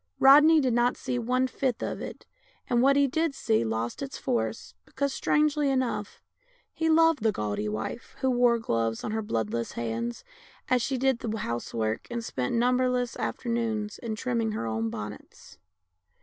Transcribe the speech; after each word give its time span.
Rodney 0.17 0.59
did 0.59 0.73
not 0.73 0.97
see 0.97 1.19
one 1.19 1.45
fifth 1.45 1.83
of 1.83 2.01
it, 2.01 2.25
and 2.67 2.81
what 2.81 2.95
he 2.95 3.05
did 3.05 3.35
see 3.35 3.63
lost 3.63 4.01
its 4.01 4.17
force, 4.17 4.73
because, 4.83 5.13
strangely 5.13 5.69
enough, 5.69 6.23
he 6.73 6.89
loved 6.89 7.21
the 7.21 7.31
gaudy 7.31 7.69
wife 7.69 8.15
who 8.21 8.31
wore 8.31 8.57
gloves 8.57 9.03
on 9.03 9.11
her 9.11 9.21
bloodless 9.21 9.73
hands 9.73 10.23
as 10.69 10.81
she 10.81 10.97
did 10.97 11.19
the 11.19 11.37
house 11.37 11.71
work 11.71 12.07
and 12.09 12.25
spent 12.25 12.55
numberless 12.55 13.15
afternoons 13.17 13.99
in 13.99 14.15
trimming 14.15 14.53
her 14.53 14.65
own 14.65 14.89
bonnets. 14.89 15.59